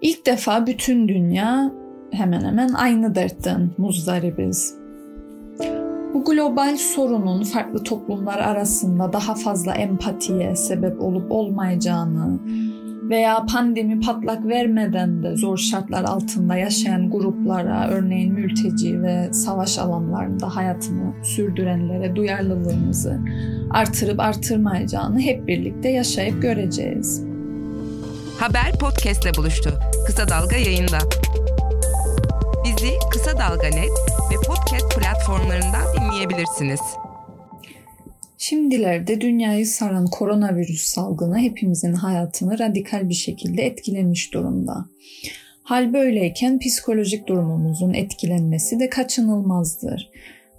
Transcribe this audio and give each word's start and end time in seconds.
İlk 0.00 0.26
defa 0.26 0.66
bütün 0.66 1.08
dünya 1.08 1.72
hemen 2.12 2.40
hemen 2.40 2.68
aynı 2.68 3.14
dertten 3.14 3.70
muzdaribiz. 3.78 4.74
Bu 6.14 6.24
global 6.24 6.76
sorunun 6.76 7.42
farklı 7.42 7.82
toplumlar 7.82 8.38
arasında 8.38 9.12
daha 9.12 9.34
fazla 9.34 9.74
empatiye 9.74 10.56
sebep 10.56 11.00
olup 11.02 11.32
olmayacağını 11.32 12.38
veya 13.10 13.46
pandemi 13.52 14.00
patlak 14.00 14.46
vermeden 14.46 15.22
de 15.22 15.36
zor 15.36 15.56
şartlar 15.56 16.04
altında 16.04 16.56
yaşayan 16.56 17.10
gruplara, 17.10 17.88
örneğin 17.88 18.34
mülteci 18.34 19.02
ve 19.02 19.32
savaş 19.32 19.78
alanlarında 19.78 20.56
hayatını 20.56 21.24
sürdürenlere 21.24 22.16
duyarlılığımızı 22.16 23.20
artırıp 23.70 24.20
artırmayacağını 24.20 25.20
hep 25.20 25.46
birlikte 25.48 25.88
yaşayıp 25.88 26.42
göreceğiz. 26.42 27.29
Haber 28.40 28.78
podcastle 28.78 29.34
buluştu. 29.34 29.80
Kısa 30.06 30.28
Dalga 30.28 30.56
yayında. 30.56 30.98
Bizi 32.64 32.90
Kısa 33.12 33.38
Dalga 33.38 33.68
Net 33.68 33.90
ve 34.30 34.34
podcast 34.46 34.98
platformlarından 34.98 35.84
dinleyebilirsiniz. 35.96 36.80
Şimdilerde 38.38 39.20
dünyayı 39.20 39.66
saran 39.66 40.06
koronavirüs 40.06 40.82
salgını 40.82 41.38
hepimizin 41.38 41.92
hayatını 41.92 42.58
radikal 42.58 43.08
bir 43.08 43.14
şekilde 43.14 43.62
etkilemiş 43.62 44.34
durumda. 44.34 44.84
Hal 45.62 45.92
böyleyken 45.92 46.58
psikolojik 46.58 47.26
durumumuzun 47.26 47.94
etkilenmesi 47.94 48.80
de 48.80 48.90
kaçınılmazdır. 48.90 50.10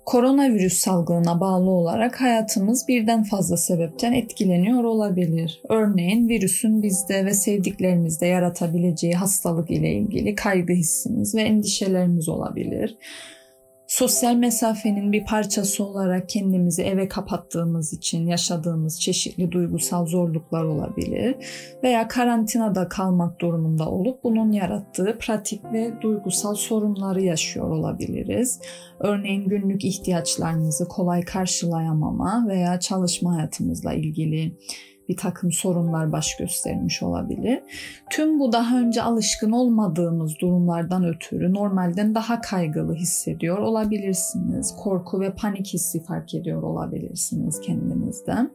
Koronavirüs 0.05 0.77
salgınına 0.77 1.39
bağlı 1.39 1.69
olarak 1.69 2.21
hayatımız 2.21 2.87
birden 2.87 3.23
fazla 3.23 3.57
sebepten 3.57 4.13
etkileniyor 4.13 4.83
olabilir. 4.83 5.61
Örneğin 5.69 6.29
virüsün 6.29 6.83
bizde 6.83 7.25
ve 7.25 7.33
sevdiklerimizde 7.33 8.25
yaratabileceği 8.25 9.13
hastalık 9.13 9.71
ile 9.71 9.93
ilgili 9.93 10.35
kaygı 10.35 10.73
hissimiz 10.73 11.35
ve 11.35 11.41
endişelerimiz 11.41 12.29
olabilir 12.29 12.97
sosyal 13.91 14.35
mesafenin 14.35 15.11
bir 15.11 15.25
parçası 15.25 15.83
olarak 15.83 16.29
kendimizi 16.29 16.81
eve 16.81 17.07
kapattığımız 17.07 17.93
için 17.93 18.27
yaşadığımız 18.27 19.01
çeşitli 19.01 19.51
duygusal 19.51 20.05
zorluklar 20.05 20.63
olabilir 20.63 21.35
veya 21.83 22.07
karantinada 22.07 22.87
kalmak 22.87 23.41
durumunda 23.41 23.89
olup 23.89 24.23
bunun 24.23 24.51
yarattığı 24.51 25.17
pratik 25.19 25.73
ve 25.73 25.93
duygusal 26.01 26.55
sorunları 26.55 27.21
yaşıyor 27.21 27.69
olabiliriz. 27.69 28.59
Örneğin 28.99 29.49
günlük 29.49 29.85
ihtiyaçlarımızı 29.85 30.87
kolay 30.87 31.21
karşılayamama 31.21 32.45
veya 32.47 32.79
çalışma 32.79 33.35
hayatımızla 33.35 33.93
ilgili 33.93 34.57
bir 35.09 35.17
takım 35.17 35.51
sorunlar 35.51 36.11
baş 36.11 36.37
göstermiş 36.37 37.03
olabilir. 37.03 37.59
Tüm 38.09 38.39
bu 38.39 38.51
daha 38.51 38.79
önce 38.79 39.01
alışkın 39.01 39.51
olmadığımız 39.51 40.39
durumlardan 40.41 41.05
ötürü 41.05 41.53
normalden 41.53 42.15
daha 42.15 42.41
kaygılı 42.41 42.95
hissediyor 42.95 43.57
olabilirsiniz. 43.57 44.75
Korku 44.83 45.21
ve 45.21 45.33
panik 45.35 45.67
hissi 45.73 46.03
fark 46.03 46.35
ediyor 46.35 46.63
olabilirsiniz 46.63 47.61
kendinizden. 47.61 48.51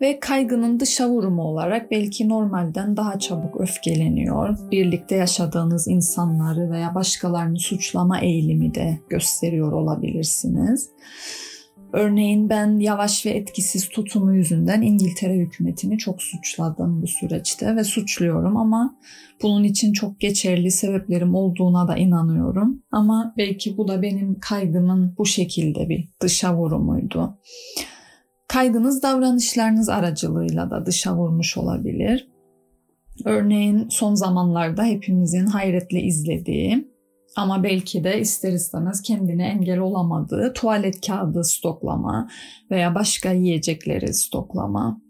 Ve 0.00 0.20
kaygının 0.20 0.80
dışa 0.80 1.08
vurumu 1.08 1.42
olarak 1.42 1.90
belki 1.90 2.28
normalden 2.28 2.96
daha 2.96 3.18
çabuk 3.18 3.60
öfkeleniyor. 3.60 4.58
Birlikte 4.70 5.16
yaşadığınız 5.16 5.88
insanları 5.88 6.70
veya 6.70 6.94
başkalarını 6.94 7.58
suçlama 7.58 8.20
eğilimi 8.20 8.74
de 8.74 8.98
gösteriyor 9.08 9.72
olabilirsiniz. 9.72 10.90
Örneğin 11.94 12.48
ben 12.48 12.78
yavaş 12.78 13.26
ve 13.26 13.30
etkisiz 13.30 13.88
tutumu 13.88 14.34
yüzünden 14.34 14.82
İngiltere 14.82 15.34
hükümetini 15.34 15.98
çok 15.98 16.22
suçladım 16.22 17.02
bu 17.02 17.06
süreçte 17.06 17.76
ve 17.76 17.84
suçluyorum 17.84 18.56
ama 18.56 18.98
bunun 19.42 19.64
için 19.64 19.92
çok 19.92 20.20
geçerli 20.20 20.70
sebeplerim 20.70 21.34
olduğuna 21.34 21.88
da 21.88 21.96
inanıyorum. 21.96 22.82
Ama 22.90 23.34
belki 23.36 23.76
bu 23.76 23.88
da 23.88 24.02
benim 24.02 24.40
kaygımın 24.40 25.14
bu 25.18 25.26
şekilde 25.26 25.88
bir 25.88 26.08
dışa 26.20 26.56
vurumuydu. 26.56 27.38
Kaygınız 28.48 29.02
davranışlarınız 29.02 29.88
aracılığıyla 29.88 30.70
da 30.70 30.86
dışa 30.86 31.16
vurmuş 31.16 31.56
olabilir. 31.56 32.28
Örneğin 33.24 33.88
son 33.88 34.14
zamanlarda 34.14 34.84
hepimizin 34.84 35.46
hayretle 35.46 36.02
izlediği 36.02 36.93
ama 37.36 37.62
belki 37.62 38.04
de 38.04 38.20
ister 38.20 38.52
istemez 38.52 39.02
kendine 39.02 39.46
engel 39.46 39.78
olamadığı 39.78 40.52
tuvalet 40.52 41.06
kağıdı 41.06 41.44
stoklama 41.44 42.28
veya 42.70 42.94
başka 42.94 43.32
yiyecekleri 43.32 44.14
stoklama. 44.14 45.00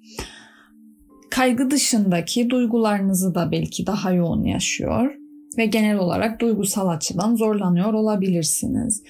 Kaygı 1.31 1.71
dışındaki 1.71 2.51
duygularınızı 2.51 3.35
da 3.35 3.53
belki 3.53 3.87
daha 3.87 4.13
yoğun 4.13 4.45
yaşıyor 4.45 5.15
ve 5.59 5.67
genel 5.67 5.99
olarak 5.99 6.41
duygusal 6.41 6.89
açıdan 6.89 7.37
zorlanıyor 7.37 7.93
olabilirsiniz. 7.93 9.03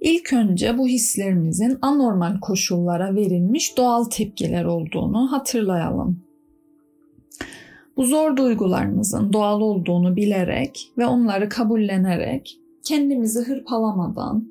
İlk 0.00 0.32
önce 0.32 0.78
bu 0.78 0.88
hislerimizin 0.88 1.78
anormal 1.82 2.40
koşullara 2.40 3.14
verilmiş 3.14 3.76
doğal 3.76 4.04
tepkiler 4.04 4.64
olduğunu 4.64 5.32
hatırlayalım. 5.32 6.21
Bu 8.02 8.06
zor 8.06 8.36
duygularımızın 8.36 9.32
doğal 9.32 9.60
olduğunu 9.60 10.16
bilerek 10.16 10.92
ve 10.98 11.06
onları 11.06 11.48
kabullenerek 11.48 12.58
kendimizi 12.84 13.40
hırpalamadan, 13.40 14.48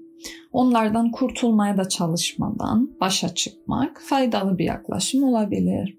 onlardan 0.52 1.12
kurtulmaya 1.12 1.78
da 1.78 1.90
çalışmadan 1.90 2.90
başa 3.02 3.36
çıkmak 3.36 4.02
faydalı 4.06 4.58
bir 4.58 4.66
yaklaşım 4.66 5.24
olabilir. 5.24 5.98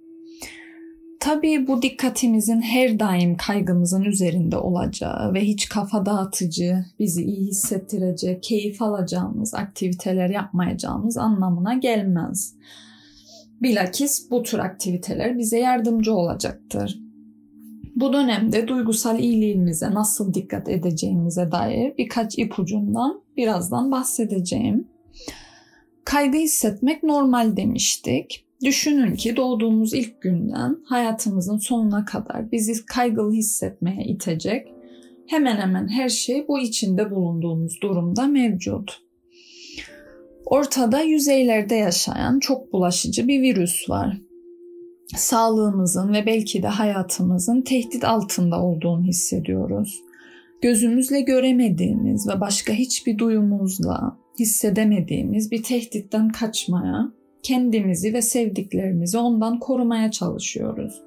Tabii 1.20 1.66
bu 1.66 1.82
dikkatimizin 1.82 2.60
her 2.60 2.98
daim 2.98 3.36
kaygımızın 3.36 4.02
üzerinde 4.02 4.56
olacağı 4.56 5.34
ve 5.34 5.40
hiç 5.40 5.68
kafa 5.68 6.06
dağıtıcı, 6.06 6.84
bizi 6.98 7.24
iyi 7.24 7.46
hissettirecek, 7.46 8.42
keyif 8.42 8.82
alacağımız 8.82 9.54
aktiviteler 9.54 10.28
yapmayacağımız 10.28 11.16
anlamına 11.16 11.74
gelmez. 11.74 12.54
Bilakis 13.62 14.30
bu 14.30 14.42
tür 14.42 14.58
aktiviteler 14.58 15.38
bize 15.38 15.58
yardımcı 15.58 16.14
olacaktır. 16.14 17.01
Bu 17.96 18.12
dönemde 18.12 18.68
duygusal 18.68 19.18
iyiliğimize 19.18 19.90
nasıl 19.90 20.34
dikkat 20.34 20.68
edeceğimize 20.68 21.52
dair 21.52 21.92
birkaç 21.98 22.38
ipucundan 22.38 23.20
birazdan 23.36 23.92
bahsedeceğim. 23.92 24.88
Kaygı 26.04 26.38
hissetmek 26.38 27.02
normal 27.02 27.56
demiştik. 27.56 28.44
Düşünün 28.64 29.14
ki 29.14 29.36
doğduğumuz 29.36 29.94
ilk 29.94 30.20
günden 30.20 30.76
hayatımızın 30.84 31.58
sonuna 31.58 32.04
kadar 32.04 32.52
bizi 32.52 32.86
kaygılı 32.86 33.32
hissetmeye 33.32 34.04
itecek 34.04 34.68
hemen 35.26 35.56
hemen 35.56 35.88
her 35.88 36.08
şey 36.08 36.48
bu 36.48 36.58
içinde 36.58 37.10
bulunduğumuz 37.10 37.80
durumda 37.82 38.26
mevcut. 38.26 39.02
Ortada 40.46 41.00
yüzeylerde 41.00 41.74
yaşayan 41.74 42.38
çok 42.38 42.72
bulaşıcı 42.72 43.28
bir 43.28 43.42
virüs 43.42 43.90
var 43.90 44.18
sağlığımızın 45.16 46.12
ve 46.12 46.26
belki 46.26 46.62
de 46.62 46.66
hayatımızın 46.66 47.62
tehdit 47.62 48.04
altında 48.04 48.62
olduğunu 48.62 49.02
hissediyoruz. 49.02 50.00
Gözümüzle 50.62 51.20
göremediğimiz 51.20 52.28
ve 52.28 52.40
başka 52.40 52.72
hiçbir 52.72 53.18
duyumuzla 53.18 54.16
hissedemediğimiz 54.38 55.50
bir 55.50 55.62
tehditten 55.62 56.28
kaçmaya, 56.28 57.12
kendimizi 57.42 58.14
ve 58.14 58.22
sevdiklerimizi 58.22 59.18
ondan 59.18 59.58
korumaya 59.58 60.10
çalışıyoruz. 60.10 61.02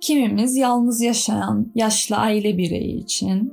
Kimimiz 0.00 0.56
yalnız 0.56 1.00
yaşayan 1.00 1.72
yaşlı 1.74 2.16
aile 2.16 2.58
bireyi 2.58 3.02
için, 3.02 3.52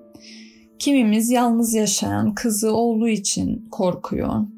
kimimiz 0.79 1.29
yalnız 1.29 1.73
yaşayan 1.73 2.33
kızı 2.33 2.75
oğlu 2.75 3.09
için 3.09 3.67
korkuyor 3.71 4.54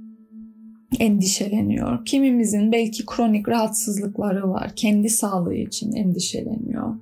endişeleniyor. 1.00 2.06
Kimimizin 2.06 2.72
belki 2.72 3.06
kronik 3.06 3.50
rahatsızlıkları 3.50 4.50
var. 4.50 4.72
Kendi 4.76 5.10
sağlığı 5.10 5.56
için 5.56 5.96
endişeleniyor. 5.96 6.96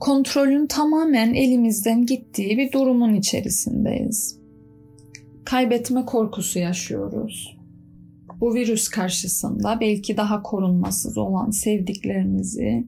Kontrolün 0.00 0.66
tamamen 0.66 1.34
elimizden 1.34 2.06
gittiği 2.06 2.58
bir 2.58 2.72
durumun 2.72 3.14
içerisindeyiz. 3.14 4.38
Kaybetme 5.44 6.04
korkusu 6.06 6.58
yaşıyoruz. 6.58 7.56
Bu 8.40 8.54
virüs 8.54 8.88
karşısında 8.88 9.78
belki 9.80 10.16
daha 10.16 10.42
korunmasız 10.42 11.18
olan 11.18 11.50
sevdiklerimizi, 11.50 12.84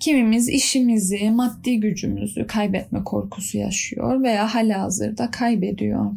kimimiz 0.00 0.48
işimizi, 0.48 1.30
maddi 1.30 1.80
gücümüzü 1.80 2.46
kaybetme 2.46 3.04
korkusu 3.04 3.58
yaşıyor 3.58 4.22
veya 4.22 4.54
halihazırda 4.54 5.30
kaybediyor. 5.30 6.10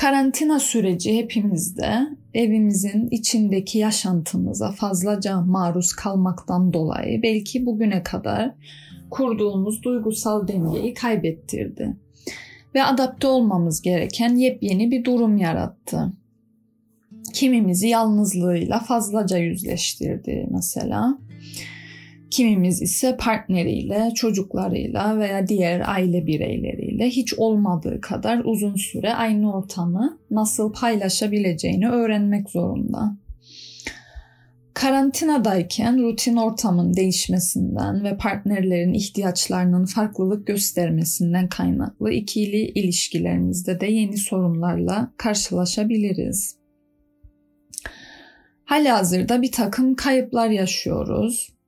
Karantina 0.00 0.60
süreci 0.60 1.16
hepimizde 1.16 2.08
evimizin 2.34 3.08
içindeki 3.10 3.78
yaşantımıza 3.78 4.72
fazlaca 4.72 5.40
maruz 5.40 5.92
kalmaktan 5.92 6.72
dolayı 6.72 7.22
belki 7.22 7.66
bugüne 7.66 8.02
kadar 8.02 8.54
kurduğumuz 9.10 9.82
duygusal 9.82 10.48
dengeyi 10.48 10.94
kaybettirdi 10.94 11.96
ve 12.74 12.84
adapte 12.84 13.26
olmamız 13.26 13.82
gereken 13.82 14.36
yepyeni 14.36 14.90
bir 14.90 15.04
durum 15.04 15.36
yarattı. 15.36 16.12
Kimimizi 17.34 17.88
yalnızlığıyla 17.88 18.78
fazlaca 18.78 19.38
yüzleştirdi 19.38 20.46
mesela. 20.50 21.18
Kimimiz 22.30 22.82
ise 22.82 23.16
partneriyle, 23.16 24.12
çocuklarıyla 24.14 25.18
veya 25.18 25.48
diğer 25.48 25.82
aile 25.86 26.26
bireyleriyle 26.26 27.06
hiç 27.06 27.34
olmadığı 27.34 28.00
kadar 28.00 28.42
uzun 28.44 28.74
süre 28.74 29.14
aynı 29.14 29.54
ortamı 29.54 30.18
nasıl 30.30 30.72
paylaşabileceğini 30.72 31.88
öğrenmek 31.88 32.50
zorunda. 32.50 33.16
Karantinadayken 34.74 36.02
rutin 36.02 36.36
ortamın 36.36 36.94
değişmesinden 36.94 38.04
ve 38.04 38.16
partnerlerin 38.16 38.94
ihtiyaçlarının 38.94 39.84
farklılık 39.84 40.46
göstermesinden 40.46 41.48
kaynaklı 41.48 42.12
ikili 42.12 42.56
ilişkilerimizde 42.56 43.80
de 43.80 43.86
yeni 43.86 44.16
sorunlarla 44.16 45.12
karşılaşabiliriz. 45.16 46.56
Halihazırda 48.64 49.42
bir 49.42 49.52
takım 49.52 49.94
kayıplar 49.94 50.48
yaşıyoruz. 50.48 51.59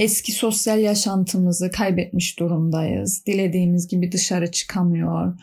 Eski 0.00 0.32
sosyal 0.32 0.80
yaşantımızı 0.80 1.70
kaybetmiş 1.70 2.38
durumdayız. 2.38 3.22
Dilediğimiz 3.26 3.88
gibi 3.88 4.12
dışarı 4.12 4.50
çıkamıyor. 4.50 5.34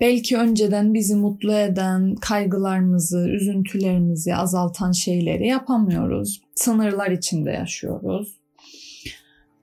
Belki 0.00 0.36
önceden 0.36 0.94
bizi 0.94 1.16
mutlu 1.16 1.52
eden 1.52 2.14
kaygılarımızı, 2.14 3.28
üzüntülerimizi 3.28 4.34
azaltan 4.34 4.92
şeyleri 4.92 5.46
yapamıyoruz. 5.46 6.40
Sınırlar 6.54 7.10
içinde 7.10 7.50
yaşıyoruz. 7.50 8.40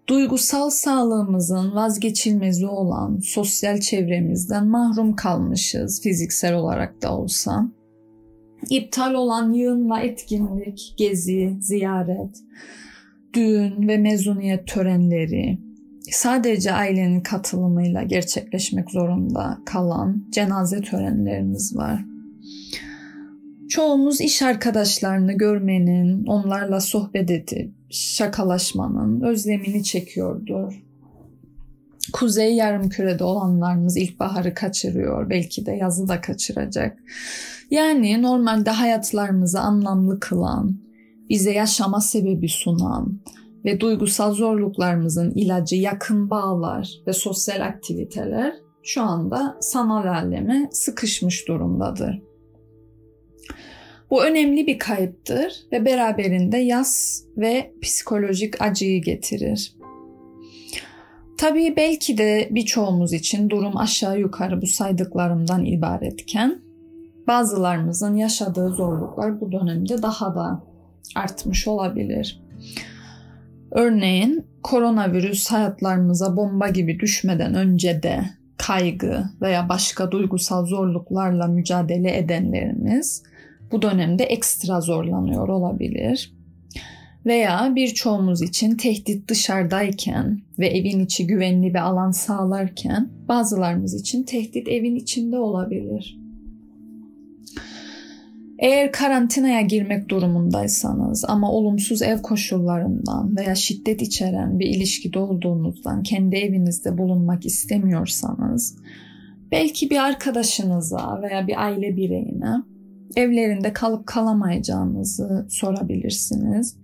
Duygusal 0.08 0.70
sağlığımızın 0.70 1.76
vazgeçilmezi 1.76 2.68
olan 2.68 3.20
sosyal 3.24 3.80
çevremizden 3.80 4.68
mahrum 4.68 5.16
kalmışız 5.16 6.02
fiziksel 6.02 6.54
olarak 6.54 7.02
da 7.02 7.18
olsa. 7.18 7.72
İptal 8.70 9.14
olan 9.14 9.54
yığınla 9.54 10.00
etkinlik, 10.00 10.94
gezi, 10.98 11.58
ziyaret, 11.62 12.36
düğün 13.36 13.88
ve 13.88 13.98
mezuniyet 13.98 14.68
törenleri, 14.68 15.60
sadece 16.12 16.72
ailenin 16.72 17.22
katılımıyla 17.22 18.04
gerçekleşmek 18.04 18.92
zorunda 18.92 19.58
kalan 19.66 20.28
cenaze 20.32 20.82
törenlerimiz 20.82 21.76
var. 21.76 22.06
Çoğumuz 23.70 24.22
iş 24.22 24.42
arkadaşlarını 24.42 25.34
görmenin, 25.34 26.26
onlarla 26.26 26.80
sohbet 26.80 27.32
edip 27.32 27.74
şakalaşmanın 27.90 29.22
özlemini 29.22 29.84
çekiyordur. 29.84 30.84
Kuzey 32.14 32.56
yarımkürede 32.56 33.24
olanlarımız 33.24 33.98
ilkbaharı 33.98 34.54
kaçırıyor, 34.54 35.30
belki 35.30 35.66
de 35.66 35.72
yazı 35.72 36.08
da 36.08 36.22
kaçıracak. 36.22 36.98
Yani 37.72 38.22
normalde 38.22 38.70
hayatlarımızı 38.70 39.60
anlamlı 39.60 40.20
kılan, 40.20 40.85
bize 41.30 41.52
yaşama 41.52 42.02
sebebi 42.02 42.50
sunan 42.50 43.20
ve 43.66 43.80
duygusal 43.80 44.34
zorluklarımızın 44.34 45.32
ilacı 45.32 45.76
yakın 45.76 46.30
bağlar 46.30 46.90
ve 47.08 47.14
sosyal 47.14 47.66
aktiviteler 47.66 48.54
şu 48.84 49.02
anda 49.02 49.58
sanal 49.62 50.08
aleme 50.08 50.70
sıkışmış 50.72 51.48
durumdadır. 51.48 52.22
Bu 54.10 54.26
önemli 54.26 54.68
bir 54.68 54.80
kayıptır 54.80 55.54
ve 55.72 55.86
beraberinde 55.86 56.58
yas 56.58 57.24
ve 57.38 57.74
psikolojik 57.82 58.62
acıyı 58.62 59.02
getirir. 59.02 59.76
Tabii 61.38 61.74
belki 61.78 62.18
de 62.18 62.48
birçoğumuz 62.52 63.14
için 63.14 63.50
durum 63.50 63.78
aşağı 63.78 64.20
yukarı 64.20 64.62
bu 64.62 64.68
saydıklarımdan 64.68 65.66
ibaretken 65.66 66.62
bazılarımızın 67.28 68.16
yaşadığı 68.16 68.70
zorluklar 68.70 69.42
bu 69.42 69.52
dönemde 69.52 70.02
daha 70.02 70.36
da 70.36 70.75
artmış 71.16 71.68
olabilir. 71.68 72.42
Örneğin 73.72 74.46
koronavirüs 74.64 75.52
hayatlarımıza 75.52 76.38
bomba 76.38 76.68
gibi 76.68 77.00
düşmeden 77.00 77.56
önce 77.56 78.04
de 78.04 78.26
kaygı 78.58 79.24
veya 79.42 79.70
başka 79.70 80.12
duygusal 80.12 80.66
zorluklarla 80.66 81.48
mücadele 81.48 82.18
edenlerimiz 82.18 83.24
bu 83.72 83.82
dönemde 83.82 84.24
ekstra 84.24 84.82
zorlanıyor 84.82 85.48
olabilir. 85.48 86.36
Veya 87.26 87.74
birçoğumuz 87.76 88.42
için 88.42 88.78
tehdit 88.78 89.30
dışarıdayken 89.30 90.42
ve 90.60 90.68
evin 90.68 91.00
içi 91.00 91.28
güvenli 91.28 91.74
bir 91.74 91.80
alan 91.80 92.12
sağlarken 92.12 93.10
bazılarımız 93.28 94.02
için 94.02 94.24
tehdit 94.24 94.68
evin 94.68 94.96
içinde 94.96 95.38
olabilir. 95.38 96.25
Eğer 98.60 98.92
karantinaya 98.92 99.62
girmek 99.62 100.10
durumundaysanız 100.10 101.26
ama 101.28 101.52
olumsuz 101.52 102.02
ev 102.02 102.22
koşullarından 102.22 103.38
veya 103.38 103.56
şiddet 103.56 104.02
içeren 104.02 104.60
bir 104.60 104.66
ilişkide 104.66 105.20
olduğunuzdan 105.20 106.04
kendi 106.04 106.36
evinizde 106.36 106.98
bulunmak 106.98 107.46
istemiyorsanız 107.46 108.78
belki 109.52 109.90
bir 109.90 109.98
arkadaşınıza 109.98 111.22
veya 111.22 111.48
bir 111.48 111.64
aile 111.64 111.98
bireyine 111.98 112.56
evlerinde 113.16 113.74
kalıp 113.74 114.08
kalamayacağınızı 114.08 115.48
sorabilirsiniz. 115.50 116.78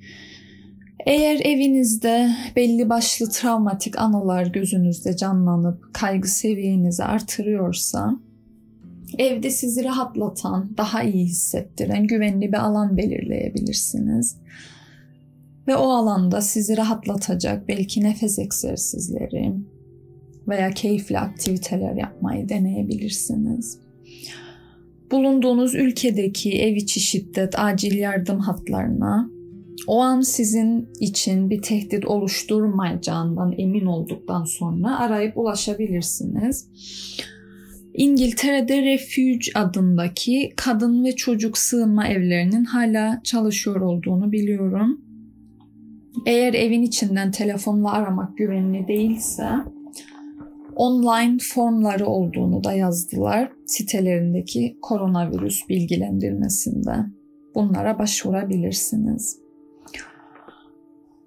Eğer 1.06 1.40
evinizde 1.40 2.32
belli 2.56 2.90
başlı 2.90 3.30
travmatik 3.30 4.00
anılar 4.00 4.46
gözünüzde 4.46 5.18
canlanıp 5.18 5.94
kaygı 5.94 6.28
seviyenizi 6.28 7.04
artırıyorsa 7.04 8.16
Evde 9.18 9.50
sizi 9.50 9.84
rahatlatan, 9.84 10.78
daha 10.78 11.04
iyi 11.04 11.26
hissettiren 11.26 12.08
güvenli 12.08 12.48
bir 12.52 12.58
alan 12.58 12.98
belirleyebilirsiniz. 12.98 14.38
Ve 15.68 15.76
o 15.76 15.90
alanda 15.90 16.42
sizi 16.42 16.78
rahatlatacak 16.78 17.68
belki 17.68 18.04
nefes 18.04 18.40
egzersizleri 18.40 19.54
veya 20.48 20.72
keyifli 20.72 21.20
aktiviteler 21.20 21.96
yapmayı 21.96 22.50
deneyebilirsiniz. 22.50 23.80
Bulunduğunuz 25.12 25.76
ülkedeki 25.76 26.62
ev 26.62 26.76
içi 26.76 27.00
şiddet 27.00 27.60
acil 27.60 27.98
yardım 27.98 28.40
hatlarına 28.40 29.30
o 29.88 30.00
an 30.02 30.22
sizin 30.22 30.90
için 31.00 31.50
bir 31.50 31.62
tehdit 31.62 32.06
oluşturmayacağından 32.06 33.54
emin 33.58 33.86
olduktan 33.86 34.44
sonra 34.44 35.00
arayıp 35.00 35.38
ulaşabilirsiniz. 35.38 36.68
İngiltere'de 37.94 38.82
Refuge 38.82 39.52
adındaki 39.56 40.54
kadın 40.56 41.06
ve 41.06 41.16
çocuk 41.16 41.58
sığınma 41.58 42.08
evlerinin 42.08 42.64
hala 42.64 43.22
çalışıyor 43.24 43.82
olduğunu 43.82 44.32
biliyorum. 44.32 45.02
Eğer 46.26 46.54
evin 46.54 46.82
içinden 46.82 47.32
telefonla 47.32 47.92
aramak 47.92 48.38
güvenli 48.38 48.88
değilse 48.88 49.46
online 50.76 51.38
formları 51.54 52.06
olduğunu 52.06 52.64
da 52.64 52.74
yazdılar 52.74 53.52
sitelerindeki 53.66 54.78
koronavirüs 54.82 55.70
bilgilendirmesinde. 55.70 56.96
Bunlara 57.56 58.00
başvurabilirsiniz. 58.00 59.41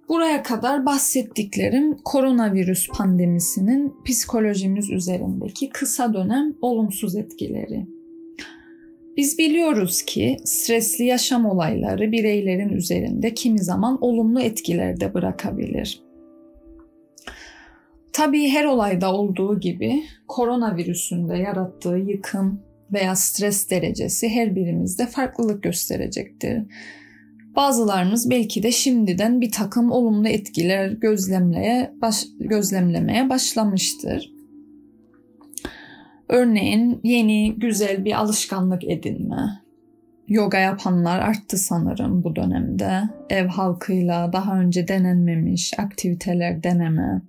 Buraya 0.09 0.43
kadar 0.43 0.87
bahsettiklerim 0.87 1.97
koronavirüs 2.05 2.89
pandemisinin 2.89 3.95
psikolojimiz 4.05 4.91
üzerindeki 4.91 5.69
kısa 5.69 6.15
dönem 6.15 6.55
olumsuz 6.61 7.17
etkileri. 7.17 7.87
Biz 9.17 9.39
biliyoruz 9.39 10.03
ki 10.03 10.37
stresli 10.45 11.05
yaşam 11.05 11.47
olayları 11.47 12.13
bireylerin 12.13 12.69
üzerinde 12.69 13.35
kimi 13.35 13.59
zaman 13.59 13.99
olumlu 14.01 14.41
etkiler 14.41 15.01
de 15.01 15.15
bırakabilir. 15.15 16.03
Tabii 18.13 18.49
her 18.49 18.65
olayda 18.65 19.15
olduğu 19.15 19.61
gibi 19.61 20.03
koronavirüsün 20.29 21.29
de 21.29 21.37
yarattığı 21.37 21.97
yıkım 21.97 22.61
veya 22.93 23.17
stres 23.17 23.71
derecesi 23.71 24.29
her 24.29 24.57
birimizde 24.57 25.07
farklılık 25.07 25.63
gösterecektir 25.63 26.63
Bazılarımız 27.57 28.31
belki 28.31 28.63
de 28.63 28.73
şimdiden 28.73 29.41
bir 29.41 29.53
takım 29.53 29.91
olumlu 29.91 30.29
etkiler 30.29 30.89
gözlemleye 30.89 31.95
baş, 32.03 32.25
gözlemlemeye 32.39 33.31
başlamıştır. 33.31 34.31
Örneğin 36.29 37.01
yeni 37.05 37.55
güzel 37.55 38.05
bir 38.05 38.13
alışkanlık 38.13 38.85
edinme. 38.85 39.65
Yoga 40.29 40.59
yapanlar 40.59 41.19
arttı 41.19 41.57
sanırım 41.57 42.25
bu 42.25 42.37
dönemde. 42.37 43.03
Ev 43.31 43.47
halkıyla 43.47 44.33
daha 44.33 44.61
önce 44.61 44.89
denenmemiş 44.89 45.79
aktiviteler 45.79 46.63
deneme, 46.63 47.23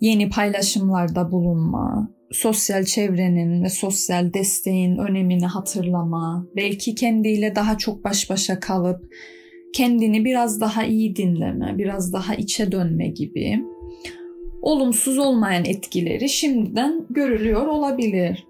yeni 0.00 0.30
paylaşımlarda 0.30 1.32
bulunma, 1.32 2.08
sosyal 2.32 2.84
çevrenin 2.84 3.64
ve 3.64 3.68
sosyal 3.68 4.32
desteğin 4.32 4.96
önemini 4.96 5.46
hatırlama, 5.46 6.46
belki 6.56 6.94
kendiyle 6.94 7.54
daha 7.54 7.78
çok 7.78 8.04
baş 8.04 8.30
başa 8.30 8.60
kalıp 8.60 9.14
kendini 9.74 10.24
biraz 10.24 10.60
daha 10.60 10.84
iyi 10.84 11.16
dinleme, 11.16 11.74
biraz 11.78 12.12
daha 12.12 12.34
içe 12.34 12.72
dönme 12.72 13.08
gibi 13.08 13.64
olumsuz 14.62 15.18
olmayan 15.18 15.64
etkileri 15.64 16.28
şimdiden 16.28 17.06
görülüyor 17.10 17.66
olabilir. 17.66 18.46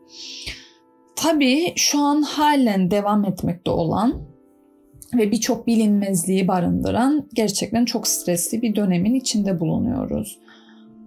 Tabii 1.16 1.72
şu 1.76 1.98
an 1.98 2.22
halen 2.22 2.90
devam 2.90 3.24
etmekte 3.24 3.70
olan 3.70 4.26
ve 5.14 5.32
birçok 5.32 5.66
bilinmezliği 5.66 6.48
barındıran 6.48 7.28
gerçekten 7.34 7.84
çok 7.84 8.08
stresli 8.08 8.62
bir 8.62 8.74
dönemin 8.74 9.14
içinde 9.14 9.60
bulunuyoruz. 9.60 10.38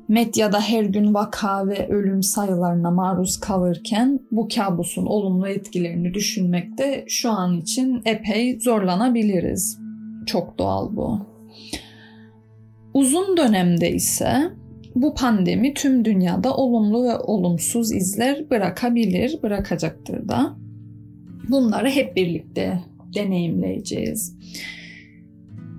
Medyada 0.09 0.61
her 0.61 0.83
gün 0.83 1.13
vaka 1.13 1.67
ve 1.67 1.87
ölüm 1.87 2.23
sayılarına 2.23 2.91
maruz 2.91 3.39
kalırken 3.39 4.19
bu 4.31 4.47
kabusun 4.55 5.05
olumlu 5.05 5.47
etkilerini 5.47 6.13
düşünmekte 6.13 7.05
şu 7.07 7.29
an 7.31 7.57
için 7.57 8.01
epey 8.05 8.59
zorlanabiliriz. 8.59 9.79
Çok 10.25 10.57
doğal 10.59 10.95
bu. 10.95 11.19
Uzun 12.93 13.37
dönemde 13.37 13.91
ise 13.91 14.33
bu 14.95 15.13
pandemi 15.13 15.73
tüm 15.73 16.05
dünyada 16.05 16.55
olumlu 16.55 17.03
ve 17.03 17.17
olumsuz 17.17 17.91
izler 17.91 18.49
bırakabilir, 18.49 19.39
bırakacaktır 19.43 20.27
da. 20.27 20.55
Bunları 21.49 21.89
hep 21.89 22.15
birlikte 22.15 22.83
deneyimleyeceğiz. 23.15 24.37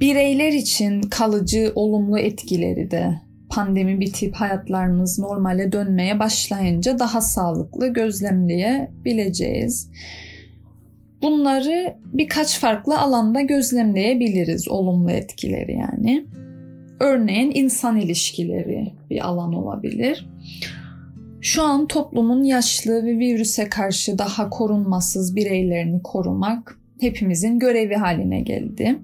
Bireyler 0.00 0.52
için 0.52 1.02
kalıcı 1.02 1.72
olumlu 1.75 2.18
etkileri 2.18 2.90
de 2.90 3.29
pandemi 3.50 4.00
bitip 4.00 4.35
hayatlarımız 4.35 5.19
normale 5.19 5.73
dönmeye 5.73 6.19
başlayınca 6.19 6.99
daha 6.99 7.21
sağlıklı 7.21 7.88
gözlemleyebileceğiz. 7.88 9.90
Bunları 11.23 11.97
birkaç 12.04 12.59
farklı 12.59 12.99
alanda 12.99 13.40
gözlemleyebiliriz 13.40 14.69
olumlu 14.69 15.11
etkileri 15.11 15.76
yani. 15.76 16.26
Örneğin 17.00 17.52
insan 17.54 17.97
ilişkileri 17.97 18.92
bir 19.11 19.26
alan 19.26 19.52
olabilir. 19.52 20.28
Şu 21.40 21.62
an 21.62 21.87
toplumun 21.87 22.45
yaşlı 22.45 23.04
ve 23.04 23.19
virüse 23.19 23.69
karşı 23.69 24.19
daha 24.19 24.50
korunmasız 24.50 25.37
bireylerini 25.37 26.02
korumak 26.02 26.78
hepimizin 27.00 27.59
görevi 27.59 27.95
haline 27.95 28.40
geldi. 28.40 28.99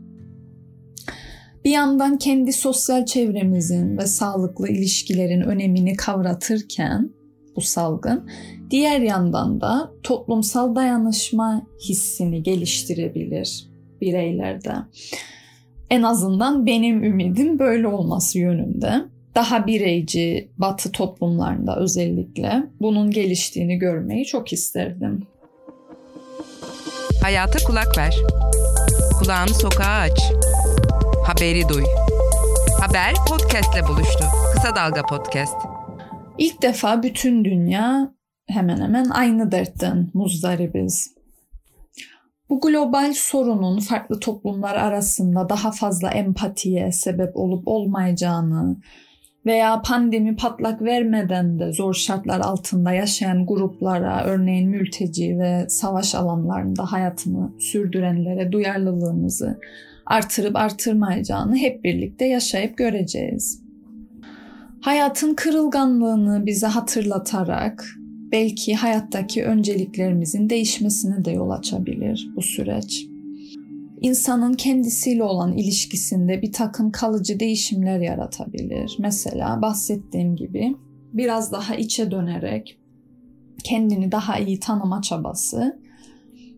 Bir 1.67 1.71
yandan 1.71 2.19
kendi 2.19 2.53
sosyal 2.53 3.07
çevremizin 3.07 3.99
ve 3.99 4.07
sağlıklı 4.07 4.69
ilişkilerin 4.69 5.41
önemini 5.41 5.97
kavratırken 5.97 7.11
bu 7.57 7.61
salgın, 7.61 8.29
diğer 8.71 9.01
yandan 9.01 9.61
da 9.61 9.91
toplumsal 10.03 10.75
dayanışma 10.75 11.67
hissini 11.89 12.43
geliştirebilir 12.43 13.67
bireylerde. 14.01 14.75
En 15.91 16.03
azından 16.03 16.67
benim 16.67 17.05
ümidim 17.05 17.59
böyle 17.59 17.89
olması 17.89 18.39
yönünde. 18.39 19.05
Daha 19.35 19.67
bireyci 19.67 20.49
batı 20.59 20.93
toplumlarında 20.93 21.77
özellikle 21.77 22.63
bunun 22.81 23.11
geliştiğini 23.11 23.79
görmeyi 23.79 24.25
çok 24.25 24.53
isterdim. 24.53 25.27
Hayata 27.23 27.59
kulak 27.67 27.99
ver. 27.99 28.17
Kulağını 29.21 29.55
sokağa 29.55 30.01
aç. 30.01 30.33
Haberi 31.27 31.69
duy. 31.69 31.85
Haber 32.81 33.15
podcastle 33.29 33.89
buluştu. 33.89 34.25
Kısa 34.55 34.77
Dalga 34.77 35.03
Podcast. 35.03 35.57
İlk 36.39 36.63
defa 36.63 37.03
bütün 37.03 37.45
dünya 37.45 38.15
hemen 38.49 38.81
hemen 38.81 39.05
aynı 39.05 39.53
dertten 39.53 40.11
muzdaribiz. 40.15 41.15
Bu 42.49 42.61
global 42.61 43.13
sorunun 43.15 43.81
farklı 43.81 44.21
toplumlar 44.21 44.75
arasında 44.75 45.49
daha 45.49 45.73
fazla 45.73 46.11
empatiye 46.11 46.93
sebep 46.93 47.37
olup 47.37 47.69
olmayacağını 47.69 48.77
veya 49.47 49.83
pandemi 49.83 50.37
patlak 50.37 50.83
vermeden 50.83 51.59
de 51.59 51.73
zor 51.73 51.95
şartlar 51.95 52.41
altında 52.41 52.93
yaşayan 52.93 53.47
gruplara, 53.47 54.25
örneğin 54.25 54.71
mülteci 54.71 55.39
ve 55.39 55.69
savaş 55.69 56.15
alanlarında 56.15 56.93
hayatını 56.93 57.51
sürdürenlere 57.59 58.53
duyarlılığımızı 58.53 59.61
artırıp 60.07 60.57
artırmayacağını 60.57 61.57
hep 61.57 61.85
birlikte 61.85 62.25
yaşayıp 62.25 62.77
göreceğiz. 62.77 63.63
Hayatın 64.81 65.35
kırılganlığını 65.35 66.47
bize 66.47 66.67
hatırlatarak 66.67 67.85
belki 68.33 68.75
hayattaki 68.75 69.45
önceliklerimizin 69.45 70.51
değişmesine 70.51 71.25
de 71.25 71.31
yol 71.31 71.51
açabilir 71.51 72.29
bu 72.37 72.43
süreç. 72.43 73.07
İnsanın 74.01 74.55
kendisiyle 74.55 75.23
olan 75.23 75.57
ilişkisinde 75.57 76.43
bir 76.43 76.53
takım 76.53 76.93
kalıcı 76.93 77.41
değişimler 77.41 78.01
yaratabilir. 78.01 78.97
Mesela 78.99 79.63
bahsettiğim 79.63 80.37
gibi 80.37 80.75
biraz 81.13 81.53
daha 81.53 81.75
içe 81.75 82.11
dönerek 82.11 82.79
kendini 83.65 84.13
daha 84.13 84.39
iyi 84.39 84.61
tanıma 84.61 85.03
çabası 85.03 85.81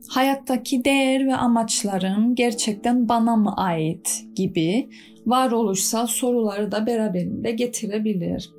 hayattaki 0.09 0.85
değer 0.85 1.27
ve 1.27 1.37
amaçlarım 1.37 2.35
gerçekten 2.35 3.09
bana 3.09 3.37
mı 3.37 3.57
ait 3.57 4.25
gibi 4.35 4.89
varoluşsal 5.27 6.07
soruları 6.07 6.73
da 6.73 6.87
beraberinde 6.87 7.51
getirebilir. 7.51 8.51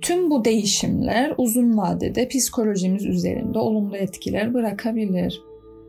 Tüm 0.00 0.30
bu 0.30 0.44
değişimler 0.44 1.34
uzun 1.38 1.78
vadede 1.78 2.28
psikolojimiz 2.28 3.06
üzerinde 3.06 3.58
olumlu 3.58 3.96
etkiler 3.96 4.54
bırakabilir. 4.54 5.42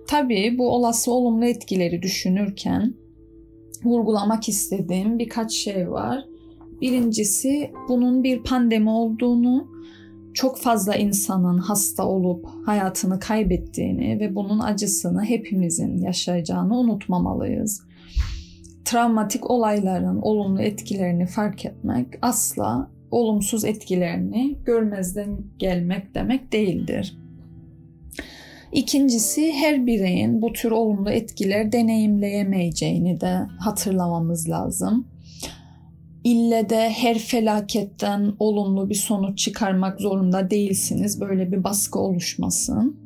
Tabii 0.07 0.55
bu 0.57 0.69
olası 0.69 1.13
olumlu 1.13 1.45
etkileri 1.45 2.01
düşünürken 2.01 2.93
vurgulamak 3.83 4.49
istediğim 4.49 5.19
birkaç 5.19 5.51
şey 5.51 5.91
var. 5.91 6.25
Birincisi 6.81 7.71
bunun 7.89 8.23
bir 8.23 8.43
pandemi 8.43 8.89
olduğunu, 8.89 9.67
çok 10.39 10.57
fazla 10.57 10.95
insanın 10.95 11.57
hasta 11.57 12.07
olup 12.07 12.45
hayatını 12.65 13.19
kaybettiğini 13.19 14.19
ve 14.19 14.35
bunun 14.35 14.59
acısını 14.59 15.23
hepimizin 15.23 15.97
yaşayacağını 15.97 16.77
unutmamalıyız. 16.77 17.83
Travmatik 18.85 19.49
olayların 19.49 20.21
olumlu 20.21 20.61
etkilerini 20.61 21.25
fark 21.25 21.65
etmek 21.65 22.07
asla 22.21 22.91
olumsuz 23.11 23.65
etkilerini 23.65 24.57
görmezden 24.65 25.37
gelmek 25.57 26.15
demek 26.15 26.51
değildir. 26.51 27.17
İkincisi 28.71 29.51
her 29.53 29.85
bireyin 29.85 30.41
bu 30.41 30.53
tür 30.53 30.71
olumlu 30.71 31.09
etkiler 31.09 31.71
deneyimleyemeyeceğini 31.71 33.21
de 33.21 33.39
hatırlamamız 33.59 34.49
lazım. 34.49 35.07
İlle 36.23 36.69
de 36.69 36.89
her 36.89 37.17
felaketten 37.19 38.33
olumlu 38.39 38.89
bir 38.89 38.95
sonuç 38.95 39.37
çıkarmak 39.37 40.01
zorunda 40.01 40.49
değilsiniz. 40.49 41.21
Böyle 41.21 41.51
bir 41.51 41.63
baskı 41.63 41.99
oluşmasın. 41.99 42.97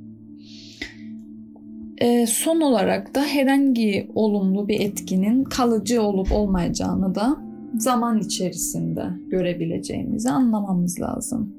E, 1.97 2.27
son 2.27 2.61
olarak 2.61 3.15
da 3.15 3.21
herhangi 3.21 4.11
olumlu 4.15 4.67
bir 4.67 4.79
etkinin 4.79 5.43
kalıcı 5.43 6.01
olup 6.01 6.31
olmayacağını 6.31 7.15
da 7.15 7.37
zaman 7.77 8.19
içerisinde 8.19 9.03
görebileceğimizi 9.29 10.29
anlamamız 10.29 11.01
lazım. 11.01 11.55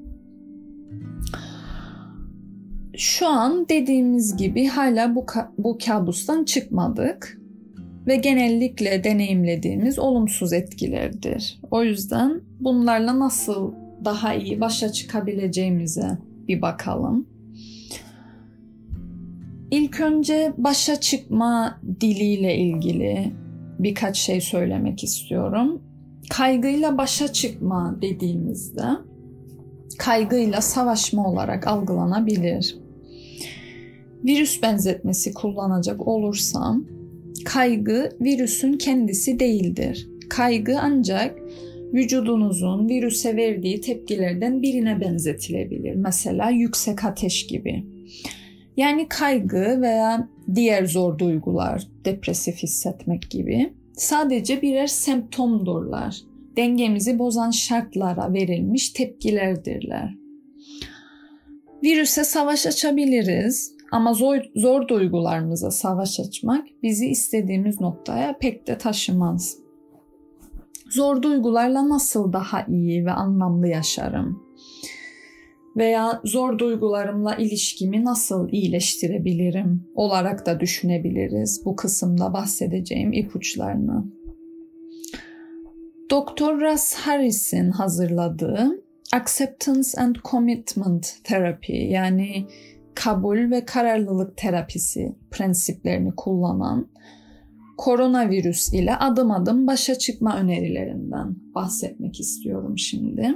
Şu 2.97 3.27
an 3.27 3.65
dediğimiz 3.69 4.37
gibi 4.37 4.67
hala 4.67 5.15
bu, 5.15 5.25
bu 5.57 5.77
kabustan 5.85 6.43
çıkmadık 6.43 7.44
ve 8.07 8.15
genellikle 8.15 9.03
deneyimlediğimiz 9.03 9.99
olumsuz 9.99 10.53
etkilerdir. 10.53 11.59
O 11.71 11.83
yüzden 11.83 12.41
bunlarla 12.59 13.19
nasıl 13.19 13.73
daha 14.05 14.33
iyi 14.33 14.61
başa 14.61 14.91
çıkabileceğimize 14.91 16.17
bir 16.47 16.61
bakalım. 16.61 17.27
İlk 19.71 19.99
önce 19.99 20.53
başa 20.57 20.99
çıkma 20.99 21.79
diliyle 22.01 22.57
ilgili 22.57 23.31
birkaç 23.79 24.17
şey 24.17 24.41
söylemek 24.41 25.03
istiyorum. 25.03 25.81
Kaygıyla 26.29 26.97
başa 26.97 27.33
çıkma 27.33 27.97
dediğimizde 28.01 28.83
kaygıyla 29.97 30.61
savaşma 30.61 31.29
olarak 31.29 31.67
algılanabilir. 31.67 32.77
Virüs 34.23 34.61
benzetmesi 34.61 35.33
kullanacak 35.33 36.07
olursam 36.07 36.85
kaygı 37.45 38.09
virüsün 38.21 38.73
kendisi 38.73 39.39
değildir. 39.39 40.09
Kaygı 40.29 40.79
ancak 40.79 41.39
vücudunuzun 41.93 42.89
virüse 42.89 43.35
verdiği 43.35 43.81
tepkilerden 43.81 44.61
birine 44.61 45.01
benzetilebilir. 45.01 45.95
Mesela 45.95 46.49
yüksek 46.49 47.05
ateş 47.05 47.47
gibi. 47.47 47.85
Yani 48.77 49.07
kaygı 49.09 49.81
veya 49.81 50.29
diğer 50.55 50.85
zor 50.85 51.19
duygular, 51.19 51.87
depresif 52.05 52.63
hissetmek 52.63 53.31
gibi 53.31 53.73
sadece 53.93 54.61
birer 54.61 54.87
semptomdurlar. 54.87 56.21
Dengemizi 56.57 57.19
bozan 57.19 57.51
şartlara 57.51 58.33
verilmiş 58.33 58.89
tepkilerdirler. 58.89 60.15
Virüse 61.83 62.23
savaş 62.23 62.67
açabiliriz 62.67 63.74
ama 63.95 64.13
zor, 64.13 64.37
zor 64.55 64.87
duygularımıza 64.87 65.71
savaş 65.71 66.19
açmak 66.19 66.67
bizi 66.83 67.07
istediğimiz 67.07 67.81
noktaya 67.81 68.37
pek 68.37 68.67
de 68.67 68.77
taşımaz. 68.77 69.57
Zor 70.89 71.21
duygularla 71.21 71.89
nasıl 71.89 72.33
daha 72.33 72.65
iyi 72.65 73.05
ve 73.05 73.11
anlamlı 73.11 73.67
yaşarım? 73.67 74.45
veya 75.77 76.21
zor 76.23 76.59
duygularımla 76.59 77.35
ilişkimi 77.35 78.05
nasıl 78.05 78.49
iyileştirebilirim 78.49 79.83
olarak 79.95 80.45
da 80.45 80.59
düşünebiliriz 80.59 81.61
bu 81.65 81.75
kısımda 81.75 82.33
bahsedeceğim 82.33 83.13
ipuçlarını. 83.13 84.05
Dr. 86.11 86.61
Russ 86.61 86.93
Harris'in 86.93 87.69
hazırladığı 87.69 88.83
Acceptance 89.13 89.89
and 89.97 90.15
Commitment 90.31 91.13
Therapy 91.23 91.73
yani 91.73 92.47
kabul 92.95 93.51
ve 93.51 93.65
kararlılık 93.65 94.37
terapisi 94.37 95.15
prensiplerini 95.31 96.15
kullanan 96.15 96.87
koronavirüs 97.77 98.73
ile 98.73 98.95
adım 98.95 99.31
adım 99.31 99.67
başa 99.67 99.95
çıkma 99.95 100.37
önerilerinden 100.37 101.35
bahsetmek 101.55 102.19
istiyorum 102.19 102.77
şimdi. 102.77 103.35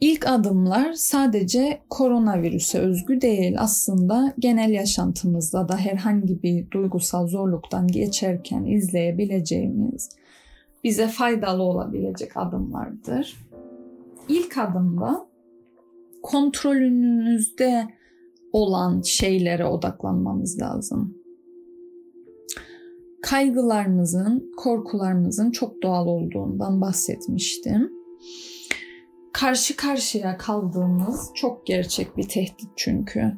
İlk 0.00 0.28
adımlar 0.28 0.92
sadece 0.92 1.80
koronavirüse 1.90 2.78
özgü 2.78 3.20
değil. 3.20 3.56
Aslında 3.58 4.34
genel 4.38 4.70
yaşantımızda 4.70 5.68
da 5.68 5.76
herhangi 5.76 6.42
bir 6.42 6.70
duygusal 6.70 7.26
zorluktan 7.26 7.86
geçerken 7.86 8.64
izleyebileceğimiz, 8.64 10.08
bize 10.84 11.08
faydalı 11.08 11.62
olabilecek 11.62 12.36
adımlardır. 12.36 13.36
İlk 14.28 14.58
adımda 14.58 15.29
kontrolünüzde 16.22 17.88
olan 18.52 19.02
şeylere 19.02 19.66
odaklanmamız 19.66 20.60
lazım. 20.60 21.14
Kaygılarımızın, 23.22 24.52
korkularımızın 24.56 25.50
çok 25.50 25.82
doğal 25.82 26.06
olduğundan 26.06 26.80
bahsetmiştim 26.80 28.00
karşı 29.40 29.76
karşıya 29.76 30.36
kaldığımız 30.36 31.30
çok 31.34 31.66
gerçek 31.66 32.16
bir 32.16 32.28
tehdit 32.28 32.70
çünkü. 32.76 33.32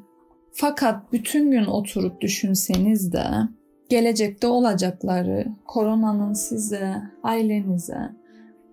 Fakat 0.52 1.12
bütün 1.12 1.50
gün 1.50 1.64
oturup 1.64 2.20
düşünseniz 2.20 3.12
de 3.12 3.24
gelecekte 3.88 4.46
olacakları, 4.46 5.46
koronanın 5.66 6.32
size, 6.32 6.94
ailenize, 7.22 8.10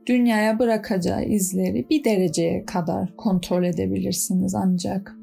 dünyaya 0.09 0.59
bırakacağı 0.59 1.25
izleri 1.25 1.89
bir 1.89 2.03
dereceye 2.03 2.65
kadar 2.65 3.15
kontrol 3.15 3.63
edebilirsiniz 3.63 4.55
ancak. 4.55 5.15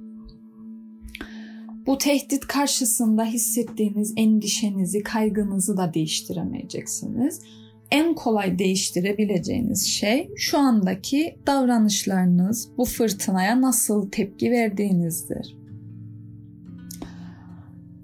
Bu 1.87 1.99
tehdit 1.99 2.47
karşısında 2.47 3.25
hissettiğiniz 3.25 4.15
endişenizi, 4.17 5.03
kaygınızı 5.03 5.77
da 5.77 5.95
değiştiremeyeceksiniz 5.95 7.41
en 7.91 8.15
kolay 8.15 8.59
değiştirebileceğiniz 8.59 9.87
şey 9.87 10.31
şu 10.37 10.59
andaki 10.59 11.39
davranışlarınız, 11.47 12.69
bu 12.79 12.85
fırtınaya 12.85 13.61
nasıl 13.61 14.11
tepki 14.11 14.51
verdiğinizdir. 14.51 15.56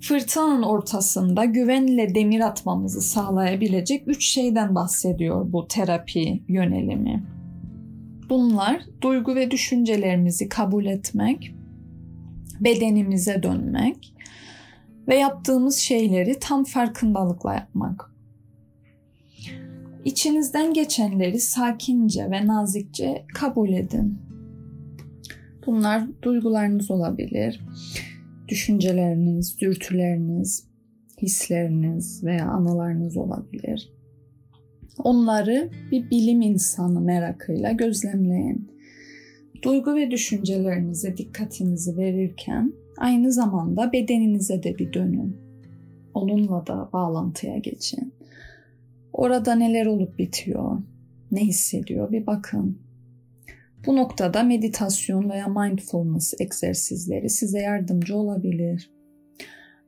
Fırtınanın 0.03 0.63
ortasında 0.63 1.45
güvenle 1.45 2.15
demir 2.15 2.41
atmamızı 2.41 3.01
sağlayabilecek 3.01 4.09
üç 4.09 4.25
şeyden 4.25 4.75
bahsediyor 4.75 5.53
bu 5.53 5.69
terapi 5.69 6.43
yönelimi. 6.49 7.25
Bunlar 8.29 8.83
duygu 9.01 9.35
ve 9.35 9.51
düşüncelerimizi 9.51 10.49
kabul 10.49 10.85
etmek, 10.85 11.55
bedenimize 12.61 13.43
dönmek 13.43 14.15
ve 15.09 15.17
yaptığımız 15.17 15.77
şeyleri 15.77 16.39
tam 16.39 16.65
farkındalıkla 16.65 17.55
yapmak. 17.55 18.13
İçinizden 20.05 20.75
geçenleri 20.75 21.41
sakince 21.41 22.31
ve 22.31 22.47
nazikçe 22.47 23.27
kabul 23.35 23.69
edin. 23.69 24.19
Bunlar 25.67 26.23
duygularınız 26.23 26.91
olabilir, 26.91 27.61
düşünceleriniz, 28.53 29.61
dürtüleriniz, 29.61 30.65
hisleriniz 31.23 32.25
veya 32.25 32.49
anılarınız 32.49 33.17
olabilir. 33.17 33.93
Onları 34.99 35.71
bir 35.91 36.11
bilim 36.11 36.43
insanı 36.43 37.01
merakıyla 37.01 37.73
gözlemleyin. 37.73 38.71
Duygu 39.63 39.95
ve 39.95 40.11
düşüncelerinize 40.11 41.17
dikkatinizi 41.17 41.97
verirken 41.97 42.73
aynı 42.97 43.33
zamanda 43.33 43.93
bedeninize 43.93 44.63
de 44.63 44.79
bir 44.79 44.93
dönün. 44.93 45.37
Onunla 46.15 46.67
da 46.67 46.91
bağlantıya 46.93 47.59
geçin. 47.59 48.13
Orada 49.13 49.55
neler 49.55 49.87
olup 49.87 50.19
bitiyor? 50.19 50.79
Ne 51.31 51.41
hissediyor? 51.41 52.13
Bir 52.13 52.27
bakın. 52.27 52.79
Bu 53.87 53.97
noktada 53.97 54.43
meditasyon 54.43 55.31
veya 55.31 55.49
mindfulness 55.49 56.35
egzersizleri 56.41 57.31
size 57.31 57.59
yardımcı 57.59 58.17
olabilir. 58.17 58.91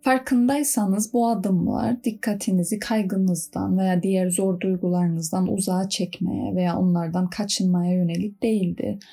Farkındaysanız 0.02 1.12
bu 1.12 1.28
adımlar 1.28 2.04
dikkatinizi 2.04 2.78
kaygınızdan 2.78 3.78
veya 3.78 4.02
diğer 4.02 4.30
zor 4.30 4.61
duygularınızdan 4.61 5.52
uzağa 5.52 5.88
çekmeye 5.88 6.54
veya 6.54 6.78
onlardan 6.78 7.30
kaçınmaya 7.30 7.92
yönelik 7.92 8.42
değildir. 8.42 9.04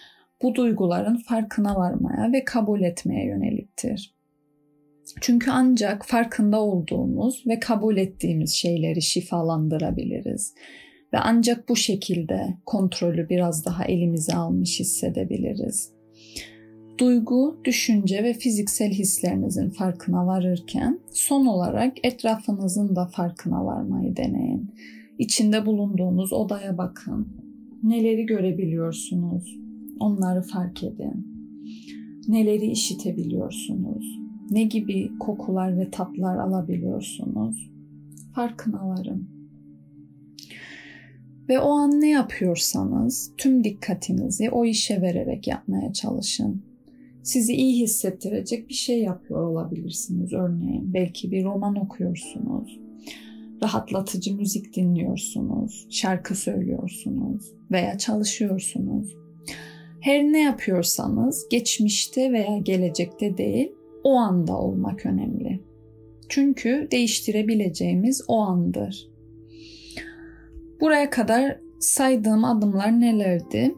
Bu 0.41 0.55
duyguların 0.55 1.17
farkına 1.17 1.75
varmaya 1.75 2.31
ve 2.31 2.45
kabul 2.45 2.81
etmeye 2.81 3.25
yöneliktir. 3.25 4.15
Çünkü 5.21 5.51
ancak 5.51 6.05
farkında 6.05 6.61
olduğumuz 6.61 7.43
ve 7.47 7.59
kabul 7.59 7.97
ettiğimiz 7.97 8.53
şeyleri 8.53 9.01
şifalandırabiliriz. 9.01 10.53
Ve 11.13 11.17
ancak 11.19 11.69
bu 11.69 11.75
şekilde 11.75 12.57
kontrolü 12.65 13.29
biraz 13.29 13.65
daha 13.65 13.85
elimize 13.85 14.33
almış 14.33 14.79
hissedebiliriz. 14.79 15.91
Duygu, 16.97 17.59
düşünce 17.65 18.23
ve 18.23 18.33
fiziksel 18.33 18.91
hislerinizin 18.91 19.69
farkına 19.69 20.27
varırken 20.27 20.99
son 21.11 21.45
olarak 21.45 22.05
etrafınızın 22.05 22.95
da 22.95 23.05
farkına 23.05 23.65
varmayı 23.65 24.15
deneyin. 24.15 24.71
İçinde 25.19 25.65
bulunduğunuz 25.65 26.33
odaya 26.33 26.77
bakın. 26.77 27.27
Neleri 27.83 28.25
görebiliyorsunuz? 28.25 29.57
Onları 29.99 30.41
fark 30.41 30.83
edin. 30.83 31.27
Neleri 32.27 32.65
işitebiliyorsunuz? 32.65 34.21
ne 34.51 34.63
gibi 34.63 35.11
kokular 35.19 35.77
ve 35.77 35.89
tatlar 35.91 36.37
alabiliyorsunuz? 36.37 37.71
Farkına 38.35 38.87
varın. 38.89 39.40
Ve 41.49 41.59
o 41.59 41.69
an 41.69 42.01
ne 42.01 42.09
yapıyorsanız 42.09 43.31
tüm 43.37 43.63
dikkatinizi 43.63 44.49
o 44.49 44.65
işe 44.65 45.01
vererek 45.01 45.47
yapmaya 45.47 45.93
çalışın. 45.93 46.61
Sizi 47.23 47.53
iyi 47.53 47.83
hissettirecek 47.83 48.69
bir 48.69 48.73
şey 48.73 49.01
yapıyor 49.01 49.43
olabilirsiniz 49.43 50.33
örneğin. 50.33 50.93
Belki 50.93 51.31
bir 51.31 51.43
roman 51.43 51.75
okuyorsunuz. 51.75 52.79
Rahatlatıcı 53.63 54.35
müzik 54.35 54.75
dinliyorsunuz, 54.75 55.87
şarkı 55.89 56.35
söylüyorsunuz 56.35 57.51
veya 57.71 57.97
çalışıyorsunuz. 57.97 59.15
Her 60.01 60.23
ne 60.23 60.41
yapıyorsanız 60.41 61.47
geçmişte 61.51 62.31
veya 62.31 62.57
gelecekte 62.57 63.37
değil, 63.37 63.71
o 64.03 64.15
anda 64.15 64.57
olmak 64.57 65.05
önemli. 65.05 65.59
Çünkü 66.29 66.87
değiştirebileceğimiz 66.91 68.23
o 68.27 68.37
andır. 68.37 69.10
Buraya 70.81 71.09
kadar 71.09 71.57
saydığım 71.79 72.45
adımlar 72.45 73.01
nelerdi? 73.01 73.75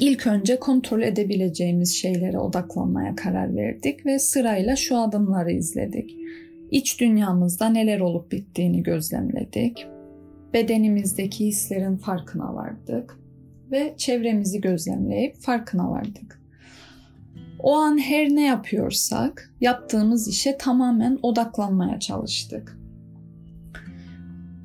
İlk 0.00 0.26
önce 0.26 0.60
kontrol 0.60 1.02
edebileceğimiz 1.02 1.94
şeylere 1.94 2.38
odaklanmaya 2.38 3.16
karar 3.16 3.56
verdik 3.56 4.06
ve 4.06 4.18
sırayla 4.18 4.76
şu 4.76 4.98
adımları 4.98 5.52
izledik. 5.52 6.16
İç 6.70 7.00
dünyamızda 7.00 7.68
neler 7.68 8.00
olup 8.00 8.32
bittiğini 8.32 8.82
gözlemledik. 8.82 9.86
Bedenimizdeki 10.52 11.46
hislerin 11.46 11.96
farkına 11.96 12.54
vardık 12.54 13.18
ve 13.70 13.94
çevremizi 13.96 14.60
gözlemleyip 14.60 15.36
farkına 15.36 15.90
vardık. 15.90 16.40
O 17.58 17.74
an 17.74 17.98
her 17.98 18.28
ne 18.28 18.46
yapıyorsak 18.46 19.54
yaptığımız 19.60 20.28
işe 20.28 20.58
tamamen 20.58 21.18
odaklanmaya 21.22 22.00
çalıştık. 22.00 22.78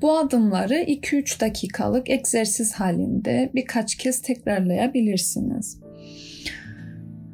Bu 0.02 0.18
adımları 0.18 0.74
2-3 0.74 1.40
dakikalık 1.40 2.10
egzersiz 2.10 2.72
halinde 2.72 3.50
birkaç 3.54 3.94
kez 3.94 4.22
tekrarlayabilirsiniz. 4.22 5.80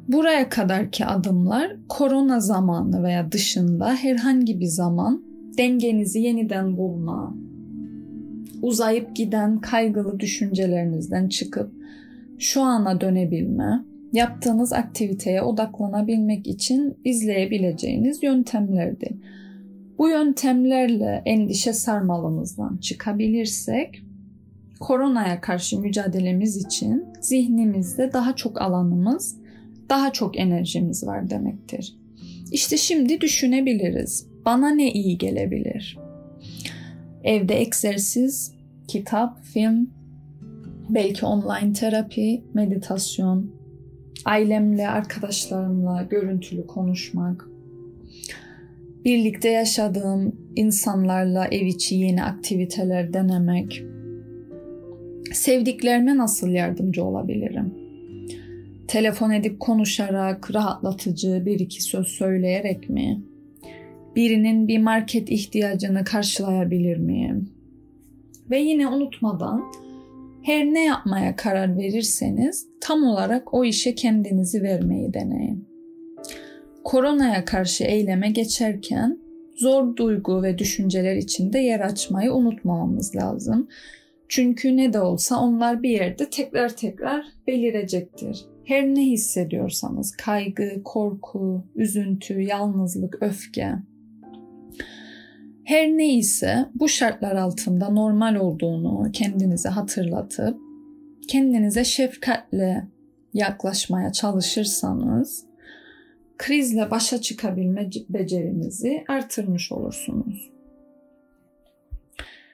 Buraya 0.07 0.49
kadarki 0.49 1.05
adımlar 1.05 1.75
korona 1.89 2.39
zamanı 2.39 3.03
veya 3.03 3.31
dışında 3.31 3.95
herhangi 3.95 4.59
bir 4.59 4.65
zaman 4.65 5.23
dengenizi 5.57 6.19
yeniden 6.19 6.77
bulma, 6.77 7.35
uzayıp 8.61 9.15
giden 9.15 9.59
kaygılı 9.59 10.19
düşüncelerinizden 10.19 11.29
çıkıp 11.29 11.71
şu 12.39 12.61
ana 12.61 13.01
dönebilme, 13.01 13.83
yaptığınız 14.13 14.73
aktiviteye 14.73 15.41
odaklanabilmek 15.41 16.47
için 16.47 16.97
izleyebileceğiniz 17.05 18.23
yöntemlerdi. 18.23 19.17
Bu 19.99 20.09
yöntemlerle 20.09 21.21
endişe 21.25 21.73
sarmalımızdan 21.73 22.77
çıkabilirsek 22.77 24.03
koronaya 24.79 25.41
karşı 25.41 25.79
mücadelemiz 25.79 26.57
için 26.65 27.05
zihnimizde 27.21 28.13
daha 28.13 28.35
çok 28.35 28.61
alanımız, 28.61 29.37
daha 29.89 30.13
çok 30.13 30.39
enerjimiz 30.39 31.07
var 31.07 31.29
demektir. 31.29 31.95
İşte 32.51 32.77
şimdi 32.77 33.21
düşünebiliriz. 33.21 34.27
Bana 34.45 34.69
ne 34.69 34.91
iyi 34.91 35.17
gelebilir? 35.17 35.97
Evde 37.23 37.61
egzersiz, 37.61 38.51
kitap, 38.87 39.43
film, 39.43 39.89
belki 40.89 41.25
online 41.25 41.73
terapi, 41.73 42.43
meditasyon, 42.53 43.51
ailemle, 44.25 44.89
arkadaşlarımla 44.89 46.03
görüntülü 46.03 46.67
konuşmak, 46.67 47.48
birlikte 49.09 49.49
yaşadığım 49.49 50.35
insanlarla 50.55 51.47
ev 51.47 51.65
içi 51.65 51.95
yeni 51.95 52.23
aktiviteler 52.23 53.13
denemek, 53.13 53.83
sevdiklerime 55.33 56.17
nasıl 56.17 56.49
yardımcı 56.49 57.03
olabilirim? 57.03 57.73
Telefon 58.87 59.31
edip 59.31 59.59
konuşarak, 59.59 60.53
rahatlatıcı 60.53 61.43
bir 61.45 61.59
iki 61.59 61.83
söz 61.83 62.07
söyleyerek 62.07 62.89
mi? 62.89 63.21
Birinin 64.15 64.67
bir 64.67 64.77
market 64.77 65.29
ihtiyacını 65.29 66.03
karşılayabilir 66.03 66.97
miyim? 66.97 67.49
Ve 68.49 68.59
yine 68.59 68.87
unutmadan 68.87 69.63
her 70.43 70.65
ne 70.65 70.85
yapmaya 70.85 71.35
karar 71.35 71.77
verirseniz 71.77 72.67
tam 72.81 73.03
olarak 73.03 73.53
o 73.53 73.65
işe 73.65 73.95
kendinizi 73.95 74.63
vermeyi 74.63 75.13
deneyin. 75.13 75.68
Koronaya 76.89 77.45
karşı 77.45 77.83
eyleme 77.83 78.31
geçerken 78.31 79.19
zor 79.55 79.95
duygu 79.95 80.43
ve 80.43 80.57
düşünceler 80.57 81.15
içinde 81.15 81.59
yer 81.59 81.79
açmayı 81.79 82.33
unutmamamız 82.33 83.15
lazım. 83.15 83.67
Çünkü 84.29 84.77
ne 84.77 84.93
de 84.93 84.99
olsa 84.99 85.39
onlar 85.39 85.83
bir 85.83 85.89
yerde 85.89 86.29
tekrar 86.29 86.69
tekrar 86.75 87.25
belirecektir. 87.47 88.45
Her 88.63 88.85
ne 88.85 89.01
hissediyorsanız 89.01 90.11
kaygı, 90.11 90.83
korku, 90.83 91.63
üzüntü, 91.75 92.41
yalnızlık, 92.41 93.17
öfke 93.21 93.75
her 95.63 95.87
neyse 95.87 96.65
bu 96.75 96.89
şartlar 96.89 97.35
altında 97.35 97.89
normal 97.89 98.35
olduğunu 98.35 99.11
kendinize 99.11 99.69
hatırlatıp 99.69 100.57
kendinize 101.27 101.83
şefkatle 101.83 102.87
yaklaşmaya 103.33 104.11
çalışırsanız 104.11 105.48
krizle 106.39 106.91
başa 106.91 107.21
çıkabilme 107.21 107.89
becerinizi 108.09 109.03
artırmış 109.07 109.71
olursunuz. 109.71 110.49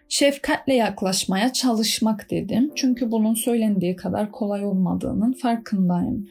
Şefkatle 0.09 0.73
yaklaşmaya 0.73 1.53
çalışmak 1.53 2.31
dedim. 2.31 2.71
Çünkü 2.75 3.11
bunun 3.11 3.33
söylendiği 3.33 3.95
kadar 3.95 4.31
kolay 4.31 4.65
olmadığının 4.65 5.33
farkındayım. 5.33 6.27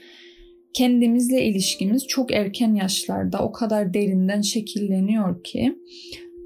Kendimizle 0.72 1.44
ilişkimiz 1.44 2.06
çok 2.06 2.32
erken 2.32 2.74
yaşlarda 2.74 3.38
o 3.38 3.52
kadar 3.52 3.94
derinden 3.94 4.40
şekilleniyor 4.40 5.44
ki 5.44 5.78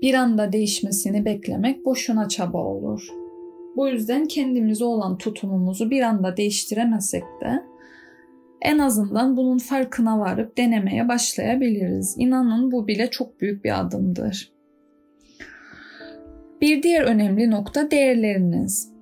bir 0.03 0.15
anda 0.15 0.53
değişmesini 0.53 1.25
beklemek 1.25 1.85
boşuna 1.85 2.29
çaba 2.29 2.59
olur. 2.59 3.09
Bu 3.77 3.89
yüzden 3.89 4.27
kendimize 4.27 4.85
olan 4.85 5.19
tutumumuzu 5.19 5.91
bir 5.91 6.03
anda 6.03 6.37
değiştiremesek 6.37 7.23
de 7.23 7.63
en 8.63 8.79
azından 8.79 9.37
bunun 9.37 9.59
farkına 9.59 10.19
varıp 10.19 10.59
denemeye 10.59 11.09
başlayabiliriz. 11.09 12.15
İnanın 12.19 12.73
bu 12.73 12.89
bile 12.89 13.11
çok 13.11 13.41
büyük 13.41 13.65
bir 13.65 13.81
adımdır. 13.81 14.53
Bir 16.61 16.83
diğer 16.83 17.03
önemli 17.03 17.51
nokta 17.51 17.91
değerleriniz. 17.91 18.93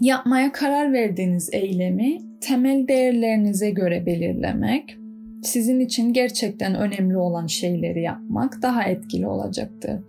Yapmaya 0.00 0.52
karar 0.52 0.92
verdiğiniz 0.92 1.48
eylemi 1.52 2.18
temel 2.40 2.88
değerlerinize 2.88 3.70
göre 3.70 4.06
belirlemek, 4.06 4.96
sizin 5.42 5.80
için 5.80 6.12
gerçekten 6.12 6.74
önemli 6.74 7.16
olan 7.16 7.46
şeyleri 7.46 8.02
yapmak 8.02 8.62
daha 8.62 8.84
etkili 8.84 9.26
olacaktır. 9.26 10.00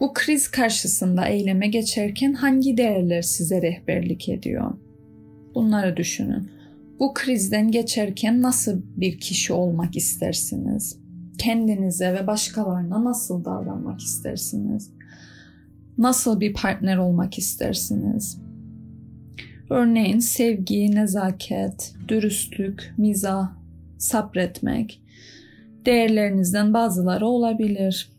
Bu 0.00 0.12
kriz 0.14 0.48
karşısında 0.48 1.26
eyleme 1.26 1.68
geçerken 1.68 2.32
hangi 2.32 2.76
değerler 2.76 3.22
size 3.22 3.62
rehberlik 3.62 4.28
ediyor? 4.28 4.72
Bunları 5.54 5.96
düşünün. 5.96 6.59
Bu 7.00 7.14
krizden 7.14 7.70
geçerken 7.70 8.42
nasıl 8.42 8.82
bir 8.96 9.18
kişi 9.18 9.52
olmak 9.52 9.96
istersiniz? 9.96 10.98
Kendinize 11.38 12.12
ve 12.14 12.26
başkalarına 12.26 13.04
nasıl 13.04 13.44
davranmak 13.44 14.00
istersiniz? 14.00 14.90
Nasıl 15.98 16.40
bir 16.40 16.54
partner 16.54 16.96
olmak 16.96 17.38
istersiniz? 17.38 18.38
Örneğin 19.70 20.18
sevgi, 20.18 20.94
nezaket, 20.94 21.94
dürüstlük, 22.08 22.94
mizah, 22.98 23.52
sabretmek 23.98 25.02
değerlerinizden 25.86 26.74
bazıları 26.74 27.26
olabilir. 27.26 28.12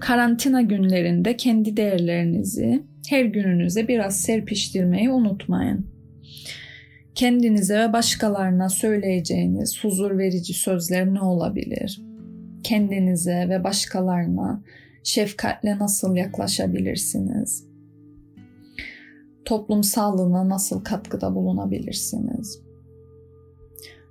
Karantina 0.00 0.62
günlerinde 0.62 1.36
kendi 1.36 1.76
değerlerinizi 1.76 2.82
her 3.08 3.24
gününüze 3.24 3.88
biraz 3.88 4.20
serpiştirmeyi 4.20 5.10
unutmayın. 5.10 5.93
Kendinize 7.14 7.78
ve 7.78 7.92
başkalarına 7.92 8.68
söyleyeceğiniz 8.68 9.84
huzur 9.84 10.18
verici 10.18 10.54
sözler 10.54 11.14
ne 11.14 11.20
olabilir? 11.20 12.02
Kendinize 12.62 13.48
ve 13.48 13.64
başkalarına 13.64 14.62
şefkatle 15.02 15.78
nasıl 15.78 16.16
yaklaşabilirsiniz? 16.16 17.66
Toplum 19.44 19.84
sağlığına 19.84 20.48
nasıl 20.48 20.84
katkıda 20.84 21.34
bulunabilirsiniz? 21.34 22.60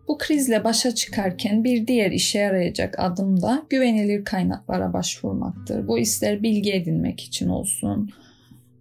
Bu 0.08 0.18
krizle 0.18 0.64
başa 0.64 0.96
çıkarken 0.96 1.64
bir 1.64 1.88
diğer 1.88 2.12
işe 2.12 2.40
yarayacak 2.40 3.00
adım 3.00 3.42
da 3.42 3.66
güvenilir 3.70 4.26
kaynaklara 4.26 4.94
başvurmaktır. 4.94 5.88
Bu 5.88 6.00
ister 6.00 6.44
bilgi 6.44 6.74
edinmek 6.74 7.24
için 7.24 7.50
olsun, 7.50 8.10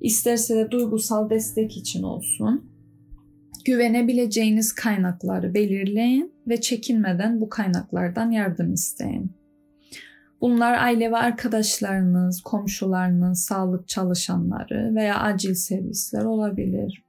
isterse 0.01 0.57
de 0.57 0.71
duygusal 0.71 1.31
destek 1.31 1.77
için 1.77 2.03
olsun. 2.03 2.72
Güvenebileceğiniz 3.65 4.73
kaynakları 4.73 5.55
belirleyin 5.55 6.33
ve 6.49 6.61
çekinmeden 6.61 7.41
bu 7.41 7.49
kaynaklardan 7.49 8.31
yardım 8.31 8.75
isteyin. 8.75 9.33
Bunlar 10.41 10.73
aile 10.73 11.11
ve 11.11 11.17
arkadaşlarınız, 11.17 12.41
komşularınız, 12.43 13.45
sağlık 13.45 13.89
çalışanları 13.89 14.95
veya 14.95 15.19
acil 15.19 15.55
servisler 15.55 16.25
olabilir. 16.25 17.05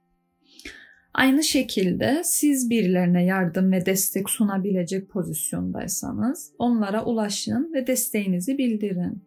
Aynı 1.14 1.42
şekilde 1.42 2.22
siz 2.24 2.70
birilerine 2.70 3.24
yardım 3.24 3.72
ve 3.72 3.86
destek 3.86 4.30
sunabilecek 4.30 5.10
pozisyondaysanız 5.10 6.52
onlara 6.58 7.04
ulaşın 7.04 7.72
ve 7.74 7.86
desteğinizi 7.86 8.58
bildirin. 8.58 9.24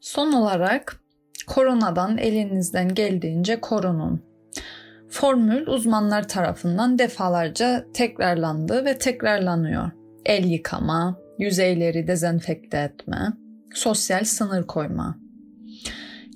Son 0.00 0.32
olarak 0.32 1.00
koronadan 1.46 2.18
elinizden 2.18 2.94
geldiğince 2.94 3.60
korunun. 3.60 4.33
Formül 5.14 5.66
uzmanlar 5.66 6.28
tarafından 6.28 6.98
defalarca 6.98 7.86
tekrarlandı 7.94 8.84
ve 8.84 8.98
tekrarlanıyor. 8.98 9.90
El 10.26 10.44
yıkama, 10.44 11.18
yüzeyleri 11.38 12.06
dezenfekte 12.06 12.78
etme, 12.78 13.32
sosyal 13.74 14.24
sınır 14.24 14.66
koyma. 14.66 15.18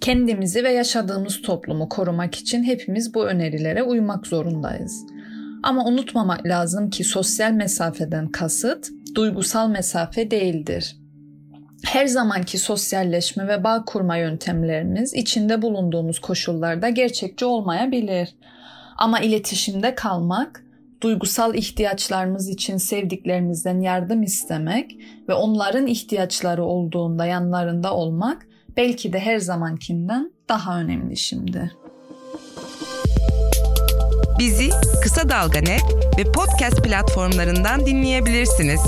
Kendimizi 0.00 0.64
ve 0.64 0.72
yaşadığımız 0.72 1.42
toplumu 1.42 1.88
korumak 1.88 2.34
için 2.34 2.62
hepimiz 2.64 3.14
bu 3.14 3.26
önerilere 3.26 3.82
uymak 3.82 4.26
zorundayız. 4.26 5.06
Ama 5.62 5.84
unutmamak 5.84 6.46
lazım 6.46 6.90
ki 6.90 7.04
sosyal 7.04 7.52
mesafeden 7.52 8.28
kasıt 8.28 8.88
duygusal 9.14 9.68
mesafe 9.68 10.30
değildir. 10.30 10.96
Her 11.84 12.06
zamanki 12.06 12.58
sosyalleşme 12.58 13.48
ve 13.48 13.64
bağ 13.64 13.84
kurma 13.84 14.16
yöntemlerimiz 14.16 15.14
içinde 15.14 15.62
bulunduğumuz 15.62 16.18
koşullarda 16.18 16.88
gerçekçi 16.88 17.44
olmayabilir. 17.44 18.34
Ama 18.98 19.20
iletişimde 19.20 19.94
kalmak, 19.94 20.64
duygusal 21.00 21.54
ihtiyaçlarımız 21.54 22.48
için 22.48 22.76
sevdiklerimizden 22.76 23.80
yardım 23.80 24.22
istemek 24.22 24.96
ve 25.28 25.34
onların 25.34 25.86
ihtiyaçları 25.86 26.64
olduğunda 26.64 27.26
yanlarında 27.26 27.94
olmak 27.94 28.46
belki 28.76 29.12
de 29.12 29.18
her 29.20 29.38
zamankinden 29.38 30.32
daha 30.48 30.80
önemli 30.80 31.16
şimdi. 31.16 31.72
Bizi 34.38 34.70
Kısa 35.02 35.28
Dalga 35.28 35.60
ve 36.18 36.32
podcast 36.32 36.84
platformlarından 36.84 37.86
dinleyebilirsiniz. 37.86 38.80